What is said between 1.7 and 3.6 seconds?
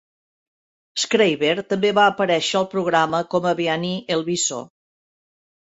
també va aparèixer al programa, com a